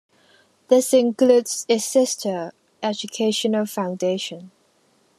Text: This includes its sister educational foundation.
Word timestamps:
This 0.67 0.95
includes 0.95 1.63
its 1.69 1.85
sister 1.85 2.53
educational 2.81 3.67
foundation. 3.67 4.49